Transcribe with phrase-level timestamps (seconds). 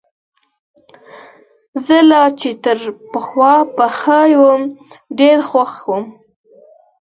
[1.85, 2.79] زه لا چي تر
[3.11, 4.61] پخوا به ښه وم،
[5.19, 5.97] ډېر خوښ وو.